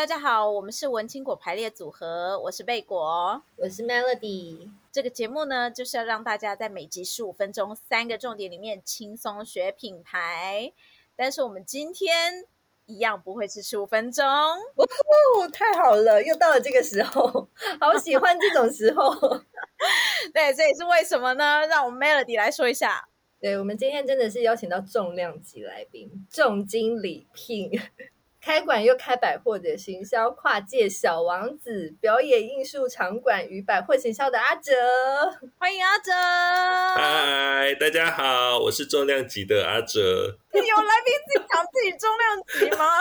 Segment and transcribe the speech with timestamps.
[0.00, 4.70] 大家好，我们是文青果排列组合，我是贝果，我是 Melody。
[4.90, 10.72] 这个节目呢，就是要让大家在每集十五分钟，三个重点里面轻松学品牌。
[11.16, 12.46] 但是我们今天
[12.86, 17.46] 一样不会是十五分钟，哦，太好了，又到了这个时候，
[17.78, 19.14] 好喜欢这种时候。
[20.32, 21.66] 对，这也是为什么呢？
[21.66, 23.06] 让我们 Melody 来说一下。
[23.38, 27.78] 对，我们今天真的是邀请到重量级来宾，重金礼聘。
[28.42, 34.72] 开馆又开百货的行销跨界小王子，表演艺术场馆与百货行销的阿哲，
[35.58, 36.10] 欢迎阿哲。
[36.96, 40.38] 嗨，大家好，我是重量级的阿哲。
[40.54, 42.98] 有来宾自己讲自己重量级吗？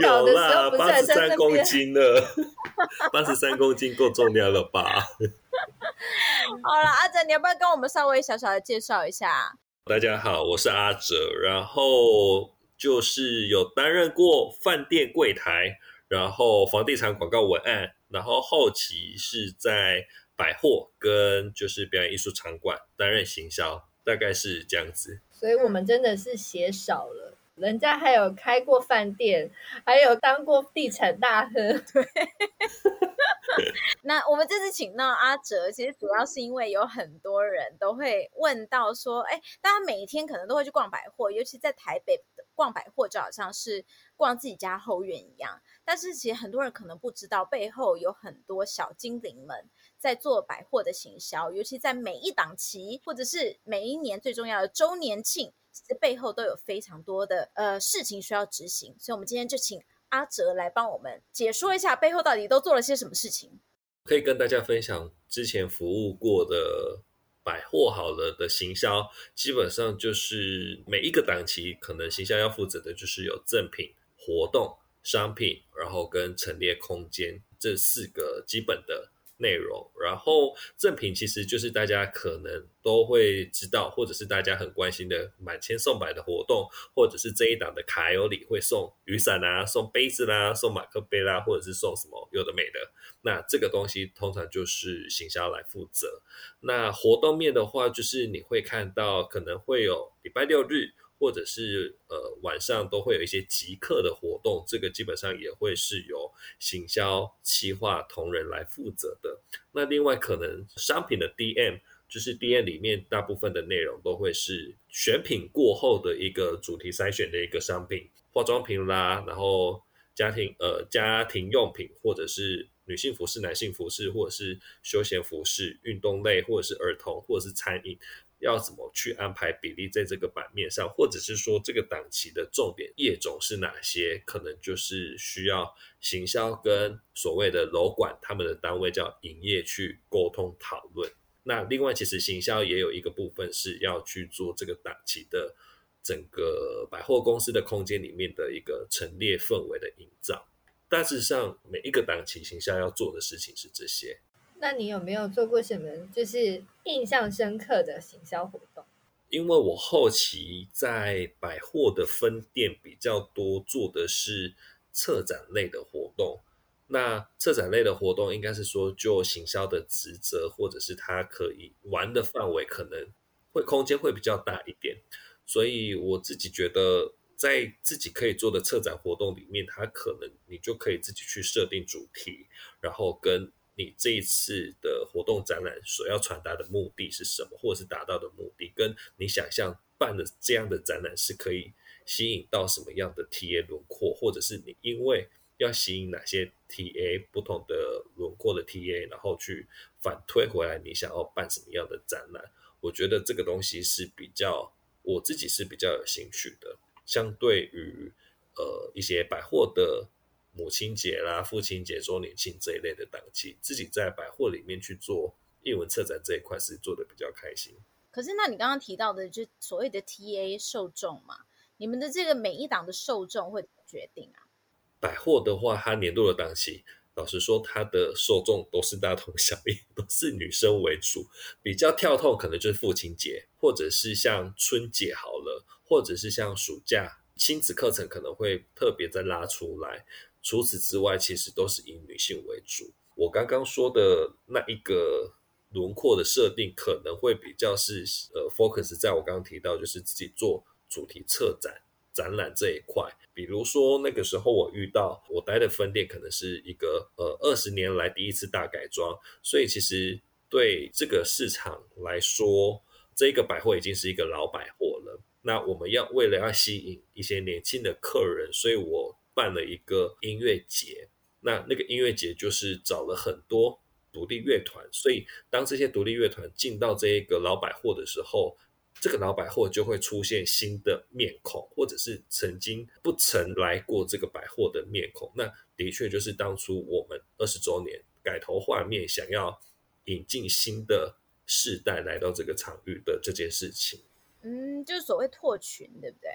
[0.00, 2.18] 有啦，八十三公斤了，
[3.12, 4.84] 八十三公斤够重量了吧？
[6.64, 9.58] 好了，阿哲，你要不要跟我们稍微小小的介绍一下？
[9.84, 12.58] 大家好，我是阿哲，然后。
[12.80, 15.78] 就是有担任过饭店柜台，
[16.08, 25.20] 然后房地产广告文案，然后后期是在百货跟就是表演艺术场馆担任行销，大概是这样子。
[25.30, 29.50] 所以我们真的是写少了，人家还有开过饭店，
[29.84, 31.52] 还有当过地产大亨。
[31.92, 32.02] 对。
[34.02, 42.22] 那我们这次请到阿哲，其实主要是因为有很多人都会问到说，哎，大家每一天可能都会去逛百货，尤其在台北
[42.60, 45.62] 逛百货就好像是逛自己家后院一样。
[45.82, 58.94] 但是其实很多人可能不知道，背后有很多小精灵们在做百货的行销，尤其在每一档期或者是每一年最重要的周年庆，其实背后都有非常多的呃事情需要执行。
[58.98, 59.82] 所以，我们今天就请。
[60.10, 63.60] 阿哲来帮我们解说一下背后到底都做了些什么事情。
[64.02, 67.04] 可以跟大家分享之前服务过的
[67.42, 79.10] 百货好了的行销，基本上就是每一个档期可能行销要负责的就是有赠品、活动、商品，然后跟陈列空间这四个基本的。
[79.40, 92.92] 内容，然后赠品其实就是大家可能都会知道，或者是大家很关心的满千送百的活动，或者是这一档的卡友里会送雨伞啊、送杯子啦、送马克杯啦，或者是送什么有的没的。
[93.22, 96.22] 那这个东西通常就是行销来负责。
[96.60, 100.94] 那活动面的话，就是你会看到可能会有礼拜六日。
[101.20, 109.42] 或者是呃晚上都会有一些集客的活动，这个基本上也会是由行销企划同仁来负责的。
[109.72, 119.82] 那另外可能商品的 DM，就是 DM 里面大部分的内容都会是选品过后的一个主题筛选的一个商品，化妆品啦，然后
[120.14, 127.98] 家庭呃家庭用品，或者是女性服饰、男性服饰，或者是休闲服饰、运动类，或者是儿童，或者是餐饮。
[128.40, 134.22] 要怎么去安排比例在这个版面上，或者是说这个档期的重点业种是哪些？
[134.26, 141.10] 可能就是需要行销跟所谓的楼管他们的单位叫营业去沟通讨论。
[141.42, 145.54] 那另外，其实行销也有一个部分是要去做这个档期的
[146.02, 150.46] 整个百货公司的空间里面的一个陈列氛围的营造。
[150.88, 154.20] 大致上，每一个档期行销要做的事情是这些。
[154.60, 158.84] 那你有没有做过什么就是印象深刻的行销活动？
[159.30, 164.54] 因为我后期在百货的分店比较多，做的是
[164.92, 166.40] 策展类的活动。
[166.88, 173.08] 那策展类的活动，应该是说就行销的职责，或者是它可以玩的范围，可能
[173.52, 174.98] 会空间会比较大一点。
[175.46, 182.46] 所以我自己觉得，在自己可以做的策展活动里面，它可能你就可以自己去设定主题，
[182.80, 183.50] 然后跟。
[183.76, 191.72] 你这一次的活动展览所要传达的目的是什么，或者是达到的目的，跟你想象办的这样的展览是可以
[192.04, 199.66] 吸引到什么样的 TA 轮廓，或者是你因为要吸引哪些 TA 不同的轮廓的 TA，然后去
[200.02, 202.52] 反推回来你想要办什么样的展览。
[202.80, 204.72] 我觉得这个东西是比较
[205.02, 208.12] 我自己是比较有兴趣的，相对于
[208.56, 210.08] 呃一些百货的。
[210.52, 217.76] 母亲节啦、父亲节、周年庆这一类的档期，自己在百货里面去做英文策展这一块是做的比较开心。
[218.10, 221.44] 可是，那你刚刚提到的，就所谓的 TA 受众嘛，
[221.76, 224.50] 你们的这个每一档的受众会决定啊？
[224.98, 231.28] 百货的话，它年度的档期，老实说，它的受众都是大同小异，都是女生为主。
[231.62, 240.04] 比较跳痛，可能就是父亲节，或者是像春节好了，或者是像暑假亲子课程，可能会特别再拉出来。
[240.42, 242.92] 除此之外，其实都是以女性为主。
[243.14, 245.34] 我刚刚说的那一个
[245.70, 248.04] 轮廓的设定，可能会比较是
[248.34, 251.82] 呃 focus 在我刚刚提到，就是自己做主题策展
[252.12, 253.04] 展览这一块。
[253.34, 262.82] 比如说那个时候我遇到我待的分店可能是一个呃二十年来第一次大改装，所以其实对这个市场来说，
[263.14, 265.20] 这个百货已经是一个老百货了。
[265.42, 271.08] 那我们要为了要吸引一些年轻的客人，所以我办了一个音乐节。
[271.40, 273.80] 那那个音乐节就是找了很多
[274.12, 278.54] 独立乐团，所以当这些独立乐团进到这一个老百货的时候，
[279.00, 285.32] 这个老百货就会出现新的面孔，或者是曾经不曾来过这个百货的面孔。
[285.34, 289.58] 那的确就是当初我们二十周年改头换面，想要
[290.04, 291.16] 引进新的
[291.46, 293.98] 世代来到这个场域的这件事情。
[294.42, 296.30] 嗯，就是所谓拓群，对不对？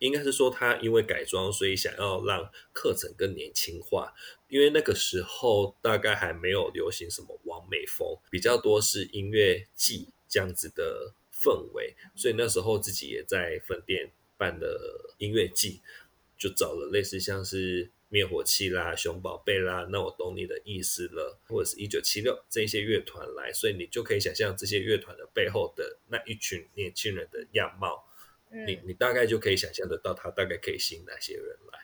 [0.00, 4.12] 应该是说他因为改装，所以想要让课程更年轻化。
[4.48, 15.82] 因为那个时候大概还没有流行什么完美风，比较多是音乐季这样子的氛围，所以那时候自己也在分店办了音乐季，
[16.36, 28.04] 就找了类似像是灭火器啦、熊宝贝啦，那我懂你的意思了，或者是一九七六这些乐团来，所以你就可以想象这些乐团的背后的那一群年轻人的样貌。
[28.66, 31.78] 你你大概就可以想象得到，他大概可以吸引哪些人来。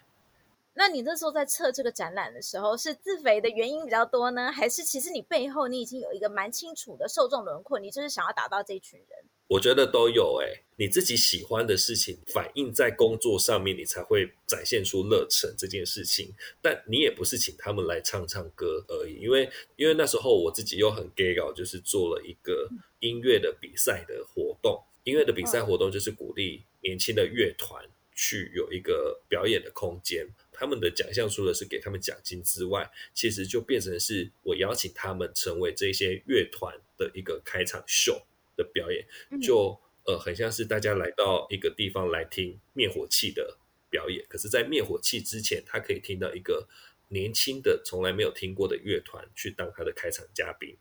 [0.74, 9.08] 那你那时候在测这个展览的时候，是自肥的原因比较多呢，还是其实你背后你已经有一个蛮清楚的受众轮廓，你就是想要达到这群人？
[9.48, 16.34] 我觉得都有哎、欸，你自己喜欢的事情反映在工作上面，你才会展现出热忱这件事情。
[16.60, 24.82] 但你也不是请他们来唱唱歌而已，因为因为那时候我自己又很 gay 搞，就是做了一个音乐的比赛的活动。
[25.06, 30.26] 音乐的比赛活动就是鼓励年轻的乐团去有一个表演的空间。
[30.50, 38.26] 他们的奖项除了是给他们奖金之外，其实就变成是我邀请他们成为这些乐团的一个开场秀
[38.56, 39.06] 的表演。
[39.41, 43.58] 就呃，很像是大家来到一个地方来听灭火器的
[43.88, 46.67] 表演，可是，在灭火器之前，他可以听到一个
[47.11, 50.76] 年轻的、从来没有听过的乐团去当他的开场嘉宾。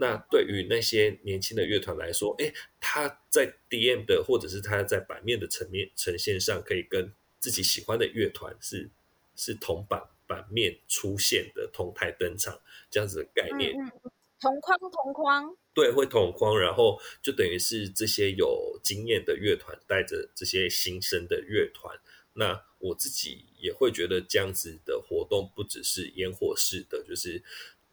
[0.00, 8.88] 那对于那些年轻的乐团来说，诶，他在 DM 的或者是他在版面的层面呈现上，可以跟自己喜欢的乐团是
[9.34, 13.72] 是同版版面出现的，同台登场这样子的概念。
[13.72, 14.10] 嗯嗯，
[14.40, 21.98] 同框同框，对，会同框，然后就等于是这些有经验的乐团带着这些新生的乐团。
[22.34, 27.42] 那我自己也会觉得这样子的活动不只是烟火式的，就是。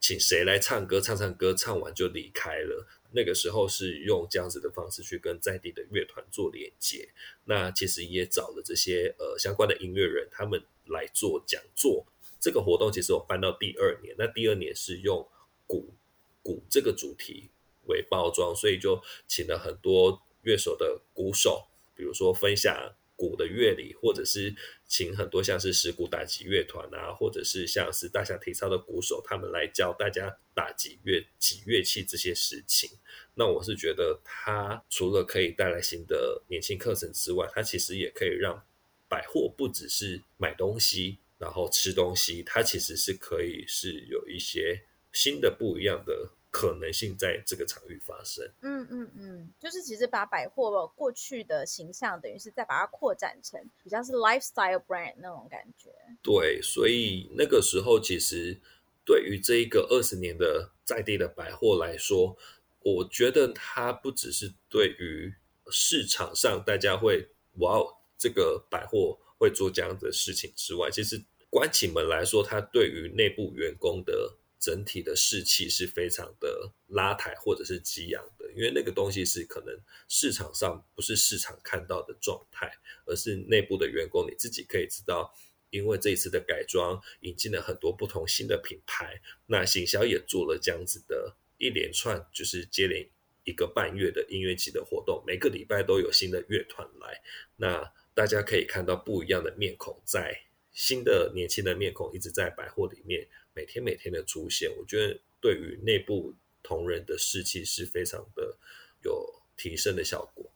[0.05, 1.01] 请谁来唱歌？
[1.01, 2.85] 唱唱歌，唱完就离开了。
[3.09, 7.09] 那个时候是用这样子的方式去跟在地的乐团做连接。
[7.45, 12.05] 那其实也找了这些呃相关的音乐人，他们来做讲座。
[12.39, 15.27] 这个活动其实我办到第二年，那第二年是用
[15.65, 15.95] 鼓
[16.43, 17.49] 鼓这个主题
[17.87, 21.65] 为包装，所以就请了很多乐手的鼓手，
[21.95, 22.93] 比如说分享。
[23.15, 24.53] 鼓的乐理，或者是
[24.87, 32.89] 请很多像是石鼓打击乐团啊，或者是像是大象体操的鼓手，他们来教大家打击乐、击乐器这些事情。
[33.33, 38.63] 那我是觉得，它除了可以带来新的年轻课程之外，它其实也可以让
[39.07, 46.31] 百货不只是买东西，然后吃东西，它其实是可以是有一些新的不一样的。
[46.55, 48.49] 可能性在这个场域发生。
[48.61, 55.89] 嗯嗯嗯，就是其实把百货过去的形象，等于是再把它扩展成比较是 lifestyle brand 那种感觉。
[56.23, 58.57] 对，所以那个时候其实
[59.03, 62.37] 对于这一个二十年的在地的百货来说，
[62.79, 65.35] 我觉得它不只是对于
[65.69, 67.27] 市场上大家会
[67.57, 74.37] 哇哦，这个百货会做这样的事情之外，其实关起门来说，它对于内部员工的。
[74.65, 82.71] 整体的士气是非常的拉抬或者是激昂的，因为那个东西是可能市场上不是市场看到的状态，
[83.05, 85.31] 而是内部的员工你自己可以知道，
[85.69, 93.07] 因为这一次的改装引进了很多不同新的品牌，那行销也做了这样子的一连串，就是接连
[93.43, 97.21] 一个半月的音乐季的活动，每个礼拜都有新的乐团来，
[97.57, 100.41] 那大家可以看到不一样的面孔在，
[100.71, 103.27] 新的年轻的面孔一直在百货里面。
[103.55, 108.57] 每天每天的出现，我觉得对于内部同仁的士气是非常的
[109.01, 110.51] 有提升的效果。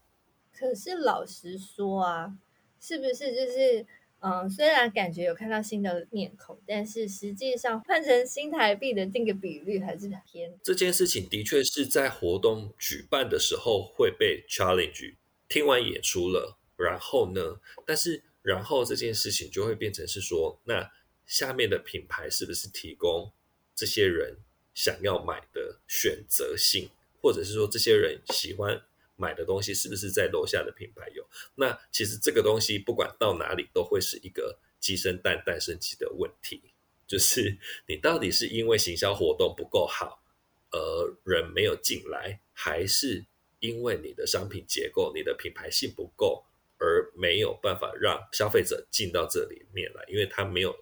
[0.54, 2.38] 可是老实说啊，
[2.82, 3.86] 是不是就是
[4.20, 10.60] 嗯，虽然感觉有看到新的面孔，但是实际上换成新台币的这个比率还是偏。
[10.62, 15.16] 这件事情的确是在活动举办的时候会被 challenge，
[15.48, 20.92] 听完演出了，然后呢，但是然后这件事情就会变成是说那。
[21.30, 23.32] 下面的品牌是不是提供
[23.76, 24.36] 这些人
[24.74, 26.90] 想要买的选择性，
[27.22, 28.82] 或者是说这些人喜欢
[29.16, 31.24] 买的东西是不是在楼下的品牌有？
[31.54, 36.74] 那其实这个东西不管到哪里都会是一个鸡生蛋，蛋生鸡的问题，
[37.06, 40.24] 就是你到底是因为行销活动不够好，
[40.72, 43.24] 而人没有进来，还是
[43.60, 46.44] 因为你的商品结构、你的品牌性不够，
[46.80, 50.76] 而没有办法让消费者进到这里面来，因为他没有，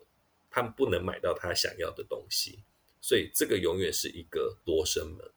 [0.57, 2.63] 他不能买到他想要的东西，
[2.99, 5.31] 所以这个永远是一个多生门。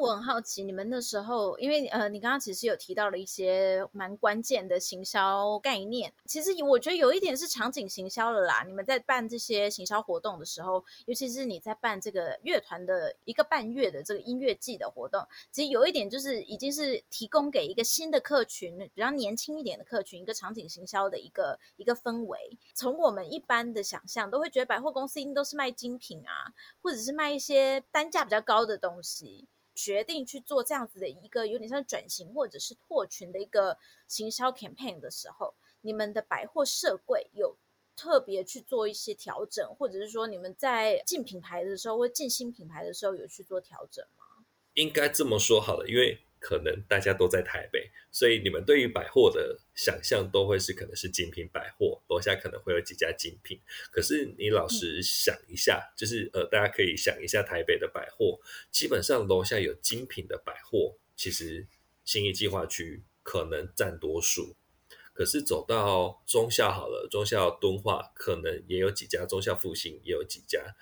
[0.00, 6.10] 我很好奇，你们那时候，因为呃，你刚刚其实有提到了一些蛮关键的行销概念。
[6.24, 8.64] 其实我觉得有一点是场景行销了啦。
[8.66, 22.58] 你们在办这些行销活动的时候，尤其是你在办这个乐团的一个半月的这个音乐季的活动，其实有一点就是已经是提供给一个新的客群，比较年轻一点的客群，一个场景行销的一个一个氛围。
[22.72, 29.46] 从我们一般的想象，都会觉得百货公司一定都是卖精品啊，或者是卖一些单价比较高的东西。
[29.82, 37.56] 决定去做这样子的一个有点像转型或者是拓群的一个行销 campaign 的时候，你们的百货设柜有
[37.96, 44.44] 特别去做一些调整，或者是说你们在进品牌的时候或进新品牌的时候有去做调整吗？
[44.74, 46.18] 应该这么说好了，因为。
[46.40, 53.60] 可能大家都在台北，所以你们对于百货的想象都会是可能是精品百货，楼下可能会有几家精品。
[53.92, 61.66] 可是你老实想一下，就是呃，大家可以想一下台北的百货，基本上楼下有精品的百货，其实
[62.06, 64.56] 新义计划区可能占多数。
[65.12, 70.74] 可是走到中校好了，中校敦化可能也有几家，中校复兴也有几家，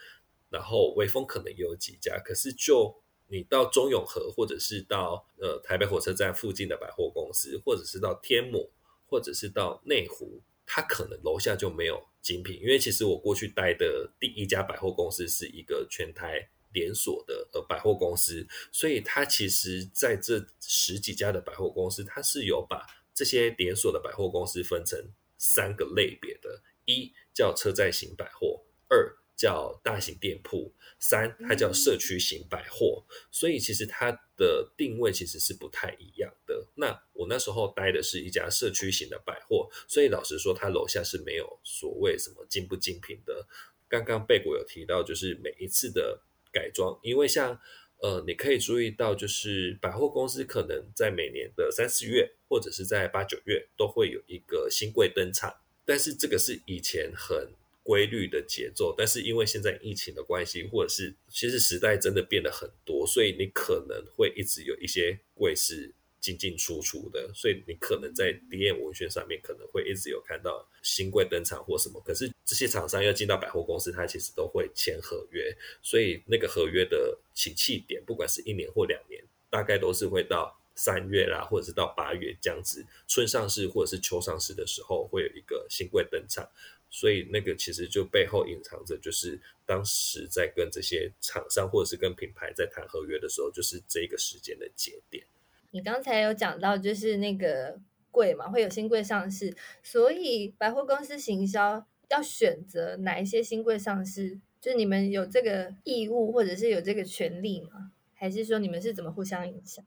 [0.51, 3.03] 然后微风可能也有几家，可是就。
[3.31, 8.71] 你到中永和，或者是到呃台北火车站附近的百货公司，或者是到天母，
[9.07, 12.59] 或者是到内湖，它可能楼下就没有精品。
[12.61, 24.99] 因为其实我过去待的第一家百货公司是一个全台连锁的呃百货公司，所以它其实在这十几家的百货公司，它是有把这些连锁的百货公司分成
[25.37, 30.75] 三个类别的：一叫车站型百货，二叫大型店铺。
[31.01, 36.67] 三，它叫社区型百货，所以其实它的定位其实是不太一样的。
[36.75, 43.47] 那我那时候待的是一家社区型的百货，所以老实说，它楼下是没有所谓什么精不精品的。
[43.89, 47.57] 刚刚贝果有提到，就是每一次的改装，因为像
[47.99, 55.55] 呃，你可以注意到，就是百货公司可能在每年的三四月或者是在八九月都会有一个新柜登场，
[55.85, 57.53] 但是这个是以前很。
[57.89, 65.91] 规律的节奏，但是因为现在疫情的关系，或者是其实时代真的变得很多，所以你可能会一直有一些柜是
[66.21, 71.99] 进进出出的，所以你可能在 DM 文宣上面可能会一直有看到新柜登场或什么。
[72.05, 86.49] 可是这些厂商要进到百货公司，他其实都会签合约，所以那个合约的起訖点，不管是一年或两年，大概都是会到三月啦，或者是到八月这样子，春上市或者是秋上市的时候，会有一个新柜登场。
[86.91, 95.27] 所以那个其实就背后隐藏着，就是当时在跟这些厂商或者是跟品牌在谈合约的时候，就是这个时间的节点。
[95.73, 97.79] 你刚才有讲到，就是那个
[98.11, 107.93] 柜嘛，会有新柜上市，所以百货公司行销要选择哪一些新柜上市，就是你们有这个义务或者是有这个权利吗？
[108.15, 109.85] 还是说你们是怎么互相影响？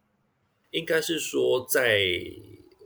[0.72, 2.02] 应该是说在。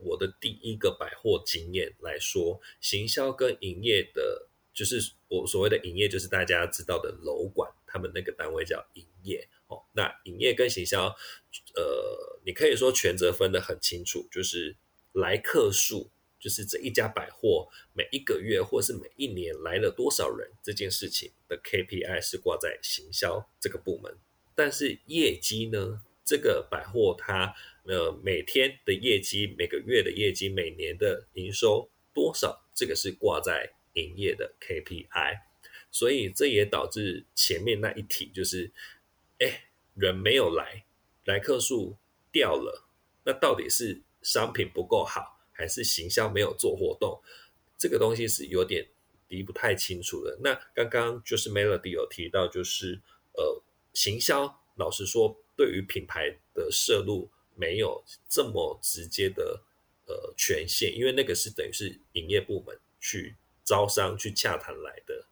[0.07, 9.81] 我的第一个百货经验来说，行销跟营业的，就是我所谓的营业，就是大家知道的楼管，他们那个单位叫营业哦。
[9.93, 11.07] 那营业跟行销，
[11.75, 14.75] 呃，你可以说权责分得很清楚，就是
[15.11, 24.15] 来客数，就是这一家百货每一个月或是每一年来了多少人，这件事情的 KPI 是挂在行销这个部门，
[24.53, 27.55] 但是业绩呢，这个百货它。
[27.87, 35.41] 呃，每天的业绩、每个月的业绩、每年的营收多少，这个是挂在营业的 KPI，
[35.91, 38.71] 所以这也导致前面那一题就是，
[39.37, 40.83] 哎，人没有来，
[41.25, 41.95] 来客数
[42.31, 42.87] 掉了，
[43.23, 47.21] 那到底是商品不够好，还是行销没有做活动？
[47.77, 48.87] 这个东西是有点
[49.27, 50.39] 理不太清楚的。
[50.41, 52.99] 那刚刚就是 Melody 有提到，就是
[53.33, 53.61] 呃，
[53.93, 57.29] 行销，老实说，对于品牌的摄入。
[57.57, 59.63] 没有这么直接的
[60.07, 63.33] 呃权限，因为那个是等于是营业部门去
[63.63, 65.25] 招商去洽谈来的，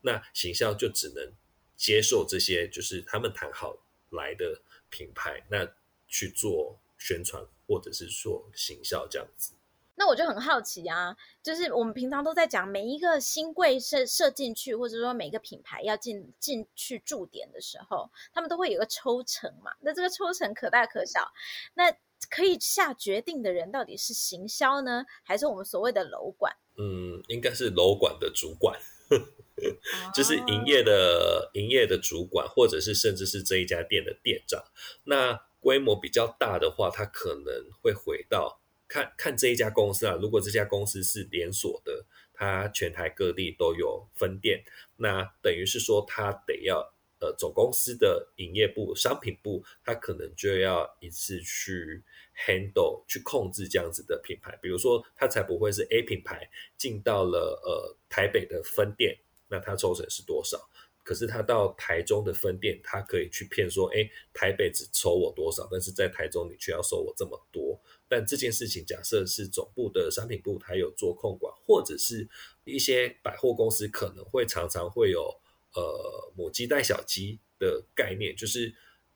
[0.00, 1.30] 那行销就只能
[1.76, 3.76] 接受这些就是他们谈好
[4.08, 5.70] 来的品牌，那
[6.08, 9.52] 去做宣传或者是做行销这样子。
[9.96, 19.72] 那我就很好奇啊，就是我们平常都在讲每一个新柜设设进去，或者说每个品牌要进进去驻点的时候，他们都会有个抽成嘛。
[19.80, 21.32] 那这个抽成可大可小。
[21.74, 21.92] 那
[22.30, 26.54] 可以下决定的人到底是行销呢，还是我们所谓的楼管？
[26.78, 28.78] 嗯，应该是楼管的主管，
[30.14, 34.62] 就是营业的营业的主管，或者是甚至是这一家店的店长。
[35.04, 40.18] 那规模比较大的话，他可能会回到看看这一家公司啊。
[40.20, 44.62] 如果这家公司是连锁的，它全台各地都有分店，
[44.96, 46.92] 那等于是说他得要。
[47.18, 52.04] 呃，总公司的营业部、商品部，他可能就要一次去
[52.46, 54.54] handle、去控制这样子的品牌。
[54.60, 60.68] 比如说，他才不会是 A 品牌进到了呃台北的分店，那他抽成是多少？
[61.02, 67.80] 可是他到台中的分店，他可以去骗说，哎，台北只抽我多少，但是在台中你却要收我这么多。
[68.08, 72.28] 但这件事情，假设是总部的商品部，他有做控管，或者是
[72.64, 75.40] 一些百货公司，可能会常常会有。
[75.74, 78.74] 呃，母鸡带小鸡的概念，就是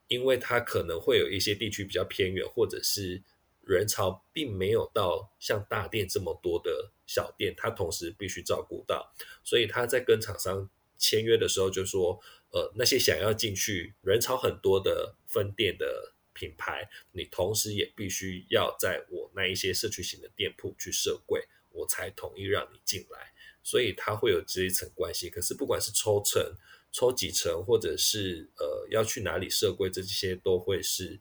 [0.09, 3.23] 因为它可能会有一些地区比较偏远，或者是
[3.63, 9.11] 人潮并没有到像大店这么多的小店，它同时必须照顾到，
[9.43, 10.69] 所以他在跟厂商
[10.99, 12.21] 签约的时候就说，
[12.51, 23.33] 呃，那些想要进去人潮很多的分店的品牌，你同时也必须要在我那一些社区型的店铺去设柜，我才同意让你进来。
[23.63, 26.43] 所以它会有这一层关系，可是不管是抽成、
[26.91, 31.21] 抽几成，或者是呃要去哪里设柜，这些都会是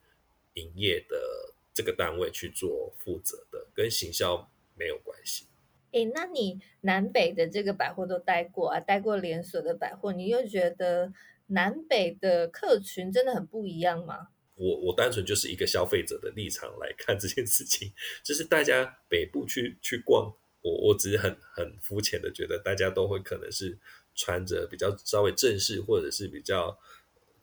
[0.53, 5.47] 营业的这个单位去做负责的，跟行销没有关系。
[5.91, 11.11] 诶，那你南北的这个百货都待过啊，待过连锁的百货，你又觉得
[11.47, 14.29] 南北的客群真的很不一样吗？
[14.59, 17.91] 我我单纯就是一个消费者的立场来看这件事情，
[18.23, 20.35] 就是大家北部去去逛。
[20.61, 23.79] 我我只是很很肤浅的觉得，大家都会可能是
[24.13, 26.77] 穿着比较稍微正式，或者是比较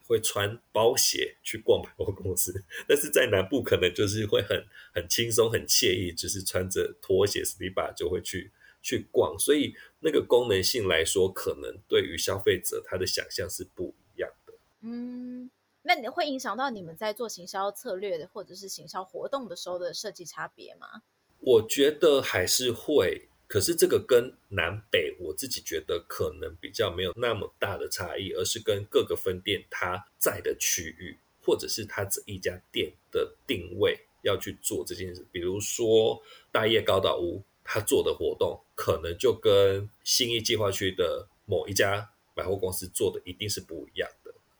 [0.02, 2.52] 会穿包鞋去逛百货公司，
[2.86, 8.52] 但是在南部可能就是会很很轻松、很惬意，就是穿着拖鞋、slipper 就会去
[8.82, 14.52] 去逛，所以那个功能性来说，可能对于消费者他的想象是不一样的。
[14.82, 15.50] 嗯，
[15.86, 21.02] 那你会影响到你们在做行销策略的或者是行销活动的时候的设计差别吗？
[21.38, 35.24] 我觉得还是会，可是这个跟南北，我自己觉得可能比较没有那么大的差异，而是跟各个分店它在的区域，或者是它这一家店的定位要去做这件事。
[35.30, 36.20] 比如说
[36.50, 44.10] 大业高岛屋，它做的活动可能就跟新义计划区的某一家百货公司做的一定是不一样，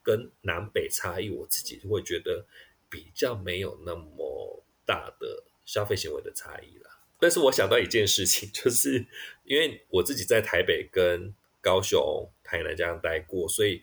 [0.06, 2.46] 跟南北差异，我自己会觉得
[2.88, 5.42] 比较没有那么大的。
[5.66, 9.04] 消费行为的差异啦，但是我想到一件事情， 就是
[9.42, 13.82] 因为我自己在台北跟高雄、台南这样待过，所以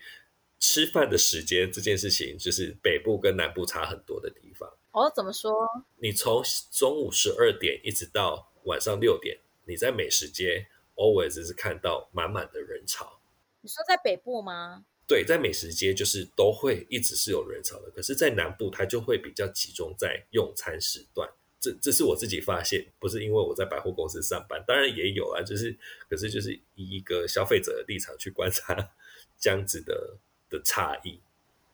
[0.61, 4.73] 吃饭的时间这件事情，就是北部跟南部差很多的地方。
[4.91, 5.51] 哦，怎么说？
[5.97, 13.19] 你从中午十二点一直到晚上六点，你在美食街 always 是看到满满的人潮。
[13.59, 14.85] 你说在北部吗？
[15.07, 21.29] 对，在美食街就是都会一直是有人潮的，可是，在南部它就会比较集中在用餐时段。
[21.59, 25.77] 这这是我自己发现，不是因为我在百货公司上班，当然也有啊，就是
[26.09, 28.75] 可是就是以一个消费者的立场去观察
[29.39, 30.17] 这样子的
[30.49, 31.19] 的差异，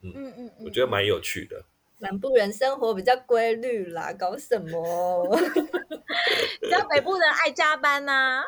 [0.01, 1.65] 嗯嗯嗯，我觉得蛮有趣的。
[1.99, 5.37] 南部人生活比较规律啦， 搞什么？
[6.69, 8.43] 像北部人爱加班呐、啊。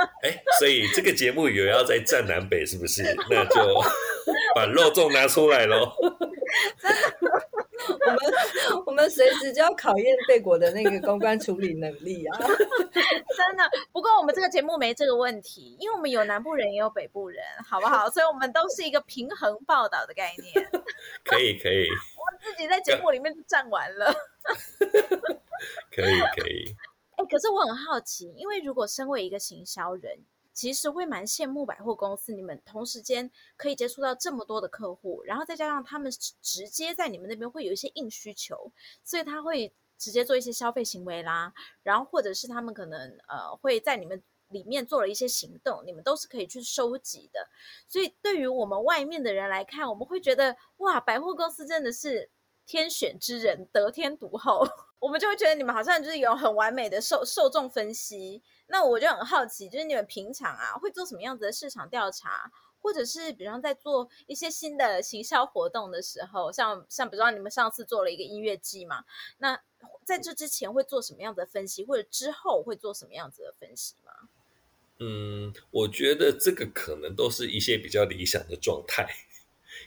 [0.22, 3.02] 哎，所以这个节目有要再站南北是不是？
[3.30, 3.82] 那就
[4.54, 5.92] 把肉粽拿出来喽。
[6.80, 7.49] 真的。
[7.88, 8.18] 我们
[8.86, 12.38] 我们随时就要考验贝果的那个公关处理能力啊！
[13.36, 18.08] 真的，不过我们这个节目没这个问题，因为我们有南部人也有北部人，好不好？
[18.10, 20.52] 所以我们都是一个平衡报道的概念。
[21.24, 24.12] 可以可以，我自己在节目里面就站完了。
[25.94, 26.74] 可以可以。
[27.16, 30.18] 哎、欸，可是我很好奇，因为如果身为一个行销人。
[30.52, 36.10] 其实会蛮羡慕百货公司，你们同时间可以接触到这么多的客户，然后再加上他们
[36.42, 38.70] 直接在你们那边会有一些硬需求，
[39.04, 47.48] 所以他会直接做一些消费行为啦，然后或者是他们可能呃会在你们里面做了一些行动，你们都是可以去收集的。
[47.86, 52.28] 所以对于我们外面的人来看，我们会觉得哇，百货公司真的是
[52.66, 54.66] 天选之人，得天独厚，
[54.98, 58.42] 我们就会觉得你们好像就是有很完美的受受众分析。
[58.70, 69.04] 那我就很好奇，就是你们平常啊会做什么样子的市场调查，或者是比方在做一些新的行销活动的时候，像像比如说你们上次做了一个音乐季嘛，
[69.38, 69.60] 那
[70.04, 74.12] 在这之前会做什么样子的分析，或者之后会做什么样子的分析吗？
[75.02, 79.08] 嗯，我觉得这个可能都是一些比较理想的状态，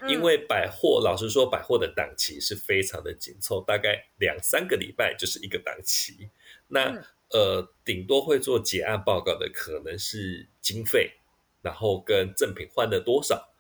[0.08, 6.30] 因为百货，老实说，百货的档期是非常的紧凑，大概两三个礼拜就是一个档期。
[6.68, 11.16] 那、嗯、呃，顶多会做结案报告的可能是经费，
[11.62, 13.54] 然后跟赠品换了多少，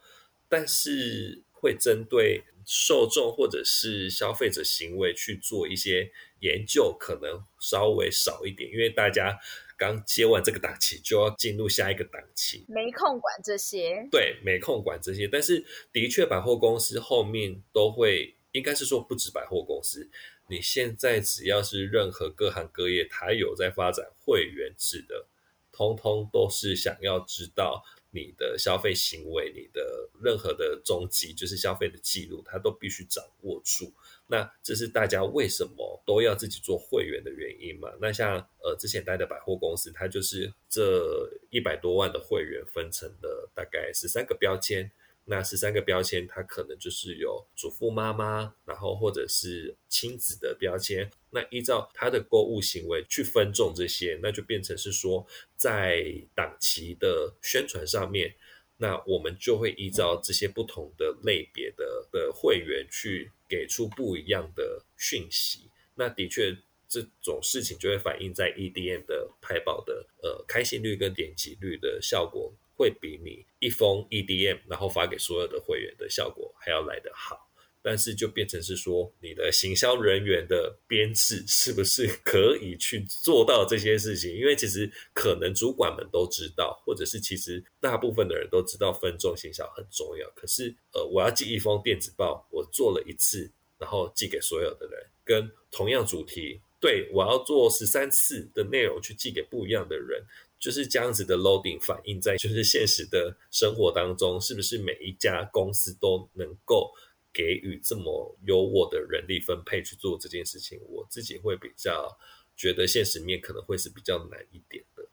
[0.47, 9.37] 但是会针对受众或者是消费者行为去做一些研究，可能稍微少一点，因为大家。
[9.75, 14.07] 刚接完这个档期，就要进入下一个档期，没空管这些。
[14.11, 15.27] 对，没空管这些。
[15.27, 20.09] 但是，的确，百货公司后面都会，应该是说不止百货公司。
[20.47, 25.27] 你现在只要是任何各行各业，它有在发展会员制的，
[25.71, 33.91] 通通都是想要知道你的消费行为，你的任何的踪迹，就是消费的记录，它都必须掌握住。
[34.27, 37.91] 那这是大家为什么都要自己做会员的原因嘛？
[37.99, 44.91] 那像呃之前待的百货公司，它就是这一百多万的会员分成了大概十三个标签。
[45.25, 51.09] 那十三个标签，它可能就是有主妇妈妈，然后或者是亲子的标签。
[51.31, 56.03] 那依照他的购物行为去分众这些，那就变成是说在
[56.35, 58.35] 档期的宣传上面。
[58.77, 65.69] 那我们就会依照这些不同的类别的的会员去给出不一样的讯息。
[65.95, 66.57] 那的确，
[66.89, 72.51] 这种事情就会反映在 EDM 的拍报的呃开信率跟点击率的效果，
[72.83, 77.49] 会比你一封 EDM 然后发给所有的会员的效果还要来得好。
[77.85, 84.33] 但是就变成是说，你的行销人员的编制是不是可以去做到这些事情？
[84.33, 90.29] 因为其实可能主管们都知道，或者是其实大部分的人都知道分众行销很重要。
[90.29, 100.25] 可是，呃，我要寄一封电子报，我做了一次，然后寄给所有的人，跟同样主题，对，我要做十三次的内容去寄给不一样的人，
[100.63, 106.93] 就是这样子的 loading 反映在就是现实的生活当中，是不是每一家公司都能够？
[107.35, 112.15] 给予这么优渥的人力分配去做这件事情，我自己会比较
[112.55, 115.03] 觉得现实面可能会是比较难一点的。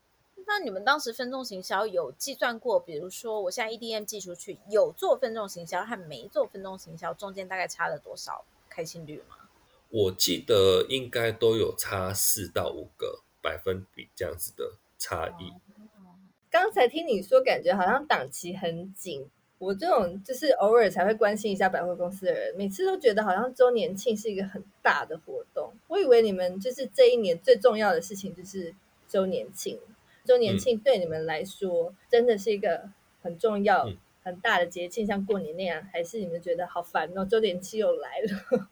[0.46, 9.36] 那你们当时分众行销有计算过，比如说我现在 EDM 寄出去，有做分众行销和没做分众行销中间大概差了多少开心率吗？
[9.88, 15.52] 我记得应该都有差四到五个百分比这样子的差异。
[16.48, 19.26] 刚才听你说，感觉好像档期很紧。
[19.58, 25.72] 我这种就是偶尔才会关心一下百货公司的人，每次都觉得好像周年庆是一个很大的活动。
[25.88, 28.74] 我以为你们就是这一年最重要的事情就是
[29.06, 29.78] 周年庆，
[30.24, 32.88] 周年庆对你们来说真的是一个
[33.20, 33.86] 很重要、
[34.22, 37.26] 很大的节庆，像过年那样，还是你们觉得好烦哦？
[37.26, 38.68] 周年庆又来了。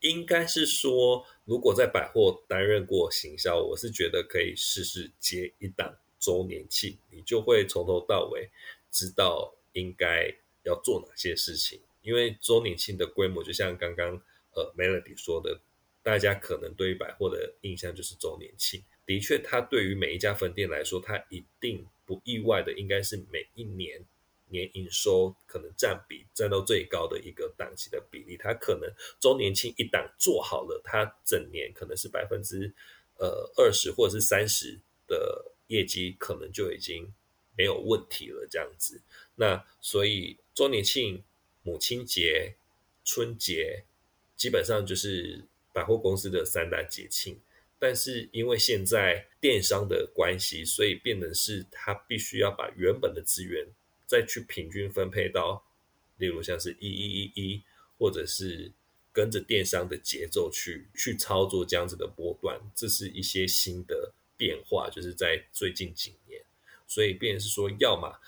[0.00, 8.50] 应该是说，如果在百货担任过行销，我是觉得可以试试接一档周年庆，你就会从头到尾
[8.90, 9.54] 知道。
[9.74, 10.34] 应该
[10.64, 11.78] 要做哪些事情？
[12.02, 14.20] 因为周年庆的规模，就像刚刚
[14.54, 15.60] 呃 Melody 说的，
[16.02, 18.82] 大家可能对于百货的印象就是周年庆。
[19.06, 24.04] 的确，它对于每一家分店来说，它一定不意外的，应该是每一年
[24.50, 28.36] 年营收可能占比占到最高的一个档期的比例。
[28.36, 32.72] 它可能周年庆一档做好了，它整年可能是百分之
[33.18, 37.12] 呃二十或者是三十的业绩，可能就已经
[37.56, 38.46] 没有问题了。
[38.50, 39.00] 这样子。
[39.36, 41.22] 那所以周年庆、
[41.62, 42.54] 母亲节、
[43.04, 43.84] 春节，
[44.36, 47.40] 基本上就是百货公司的三大节庆。
[47.80, 53.68] 但是因为现在电商的关系，所以变成是他必须要把原本的资源
[54.08, 55.62] 再去平均分配到，
[56.16, 57.62] 例如像是一一一一，
[57.96, 58.72] 或者是
[59.12, 66.42] 跟着电商的节奏去去操作这样子的波段，这是一些新的变化，就是在最近几年，
[66.88, 68.18] 所以变成是说，要么。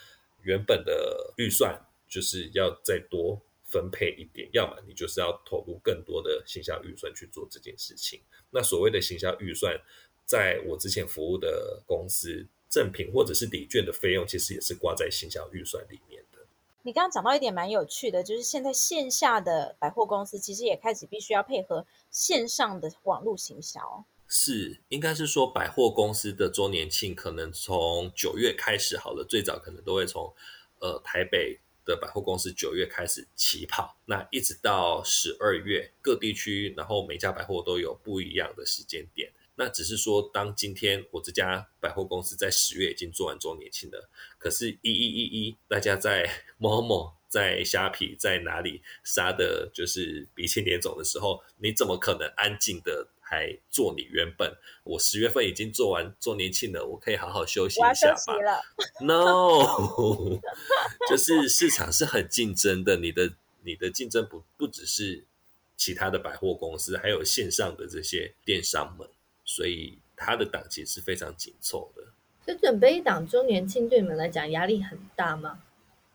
[0.43, 8.23] 原本的预算就是要再多分配一点，要么你就是要投入更多的行销预算去做这件事情。
[8.51, 9.79] 那所谓的行销预算，
[10.25, 16.39] 在我之前服务的公司，赠品或者是礼券的费用，其实也是挂在行销预算里面的。
[16.83, 24.05] 你刚刚讲到一点蛮有趣的，就是现在线下的百货公司其实也开始必须要配合线上的网络行销。
[24.27, 30.33] 是，应该是说百货公司的周年庆可能从九月开始好了，最早可能都会从
[30.79, 39.33] 呃台北的百货公司九月开始起跑，那一直到十二月，各地区然后每家百货都有不一样的时间点。
[39.61, 46.27] 那只是说，当今天我这家百货公司在十月已经做完周年庆了，可是一一一一大家在
[46.59, 53.09] Momo、在虾皮在哪里杀的就是鼻青脸肿的时候，你怎么可能安静的？
[53.23, 58.35] 还做你原本，我十月份已经做完周年庆了，我可以好好休息一下吧。
[59.01, 60.41] No，
[61.09, 65.27] 就是市场是很竞争的，你的你的竞争不不只是
[65.77, 69.09] 其他的百货公司，还有线上的这些电商们，
[69.51, 72.05] 所以它的档期是非常紧凑的。
[72.47, 75.61] 就准备一档周年庆，对你们来讲压力很大吗？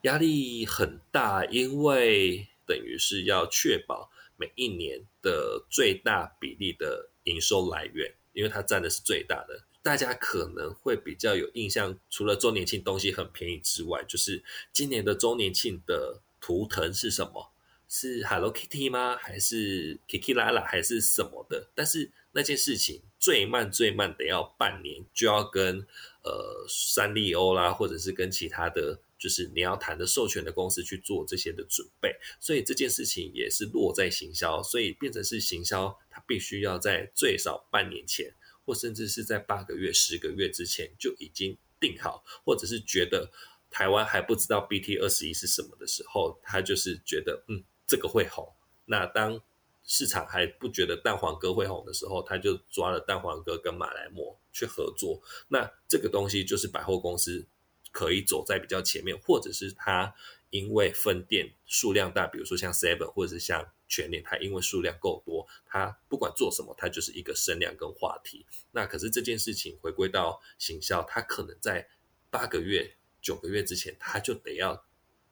[0.04, 9.66] 压力很大，因为等于是要确保每一年的最大比例的营收来源，因为它占的是最大的。
[9.84, 17.52] 大家可能会比较有印象，除了周年庆东西很便宜之外，就是今年的周年庆的图腾是什么？
[17.88, 19.16] 是 Hello Kitty 吗？
[19.16, 21.68] 还是 Kikilala 还是什么的？
[21.76, 25.80] 但是那件事情最慢最慢得要半年，就要跟
[26.22, 38.36] 呃三丽欧啦，或者是跟其他的就是你要谈的授权的公司去做这些的准备，所以这件事情也是落在行销，所以变成是行销，它必须要在最少半年前。
[38.68, 43.30] 或甚至是在八个月、十个月之前就已经定好，或者是觉得
[43.70, 48.52] 台湾还不知道 BT 二十一是什么的时候，他就是觉得嗯，这个会红。
[48.86, 49.40] 那当
[49.86, 55.22] 市场还不觉得蛋黄哥会红的时候，他就抓了蛋黄哥跟马来莫去合作。
[55.48, 57.48] 那这个东西就是百货公司
[57.92, 60.14] 可以走在比较前面，或者是他
[60.50, 63.72] 因为分店数量大，比如说像 Seven 或者是像。
[63.88, 68.44] 全年，它因为数量够多，它不管做什么，它就是一个声量跟话题。
[68.72, 71.88] 那可是这件事情回归到行销，它可能在
[72.32, 74.84] 八个月、九个月之前，它就得要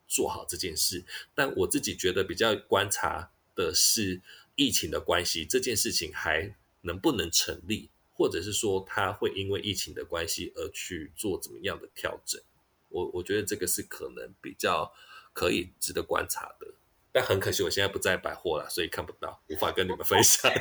[0.08, 1.04] 做好这件事。
[1.34, 4.22] 但我自己觉得比较观察的是
[4.56, 12.42] 疫情的关系，这件事情还能不能成立，或者是说它会因为疫情的关系而去做怎么样的调整？
[12.89, 14.94] 我我觉得这个是可能比较
[15.34, 16.68] 可以值得观察的。
[17.12, 20.52] 但很可惜，我现在不在百货了，所以看不到，无法跟你们分享。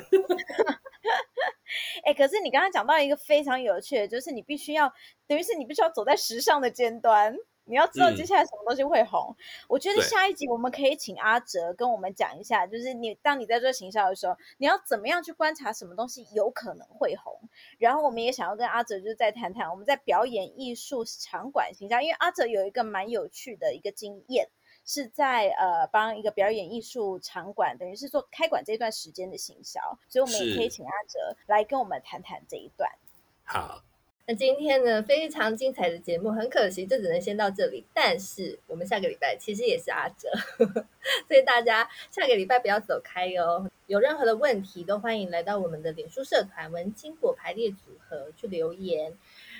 [2.04, 4.92] 哎、欸，可是你刚刚讲到一个非常有趣的，就是你必须要，
[5.26, 9.34] 等于是你必须要走在时尚的尖端，你要知道接下来什么东西会红。
[9.36, 9.36] 嗯、
[9.68, 17.38] 我觉得下一集我们可以请阿哲跟我们讲一下，就是你当你在做行销的时候，你要怎么样去观察什么东西有可能会红。
[17.78, 24.48] 然后我们也想要跟阿哲就是再谈谈我们在表演艺术场馆行销，因为阿哲有一个蛮有趣的一个经验。
[24.84, 32.90] 是在呃帮一个表演艺术场馆，等于是做开馆这段时间的行销，所以我们也可以请阿哲来跟我们谈谈这一段。
[33.44, 33.80] 好，
[34.26, 40.30] 那今天呢，非常精彩的节目，很可惜就只能先到这里，但是我们下个礼拜其实也是阿哲，
[41.26, 43.68] 所以大家下个礼拜不要走开哦。
[43.86, 49.12] 有任何的问题都欢迎来到我们的脸书社团“文青果排列组合”去留言。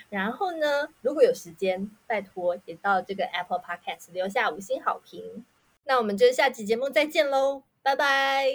[0.08, 5.44] 然后呢，如果有时间，拜托也到这个 Apple Podcast 留下五星好评。
[5.84, 8.46] 那我们就下期节目再见喽，拜拜，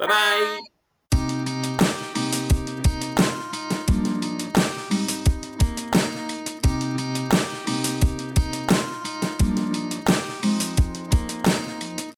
[0.00, 0.75] 拜拜。